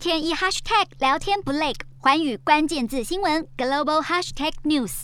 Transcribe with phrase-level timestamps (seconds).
[0.00, 5.02] 天一 hashtag 聊天不累，寰宇关键字新闻 global hashtag news。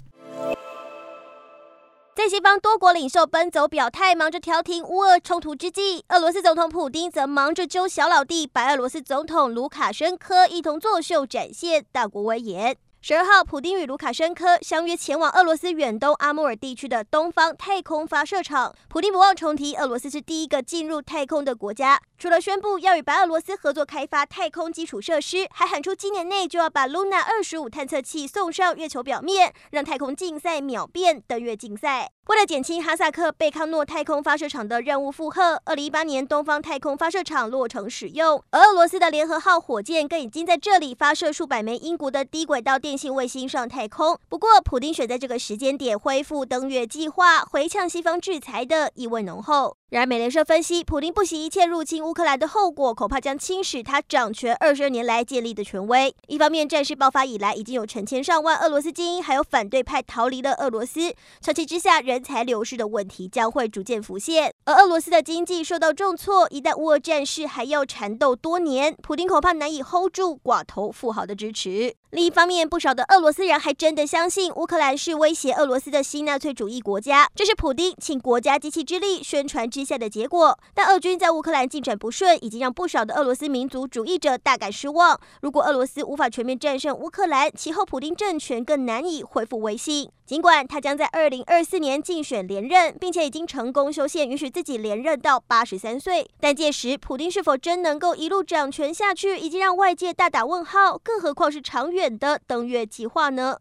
[2.15, 12.75] 在西方多国领袖奔走表态，忙着调停乌俄冲突之际，俄罗斯总统普京则忙着揪小老弟白俄罗斯总统卢卡申科一同作秀，展现大国威严。
[13.09, 18.75] 十二号，普丁与卢卡申科相约前往俄罗斯远东阿穆尔地区的东方太空发射场。
[18.89, 22.03] 普丁不忘重提，俄罗斯是第一个进入太空的国家。
[22.19, 32.11] 除了宣布要与白俄罗斯合作开发太空基础设施，还喊出今年内就要把 Luna 二十五探测器送上月球表面，让太空竞赛秒变登月竞赛。
[32.27, 44.19] 为了减轻哈萨克贝康诺太空发射场的任务负荷，二零一八年东方太空发射场落成使用，而俄罗斯的联合号火箭更已经在这里发射数百枚英国的低轨道电信卫星上太空。
[44.29, 49.77] 不过，普丁选在这个时间点恢复登月计划，回呛西方制裁的意味浓厚。
[49.89, 56.13] 然而，美联社分析，普京不惜一切入侵乌克兰的后果，恐怕将侵蚀他掌权二十二年来建立的权威。
[56.27, 64.53] 一方面，战事爆发以来，已经有成千上万俄罗斯精英还有反对派逃离了俄罗斯，长期之下，人才流失的问题将会逐渐浮现。
[64.65, 71.95] 而俄罗斯的经济受到重挫，一旦乌俄战事还要缠斗多年，普京恐怕难以 hold 住寡头富豪的支持。
[72.11, 80.57] 另一方面，不少的俄罗斯人还真的相信乌克兰是威胁俄罗斯的新纳粹主义国家，这是普丁倾国家机器之力宣传之下的结果。
[80.73, 85.21] 但俄军在乌克兰进展不顺，已经让不少的俄罗斯民族主义者大感失望。
[85.43, 90.09] 如果俄罗斯无法全面战胜乌克兰，其后普丁政权更难以恢复威信。
[90.27, 100.99] 尽管他将在二零二四年竞选连任，并且已经成功修宪，允许自己连任到八十三岁，但届时普丁是否真能够一路掌权下去，已经让外界大打问号。
[100.99, 103.59] 更何况是长远的登月计划呢？